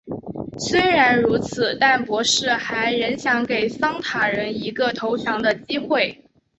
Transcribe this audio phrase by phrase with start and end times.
[0.57, 6.25] 虽然如此但博士还想给桑塔人一个投降的机会。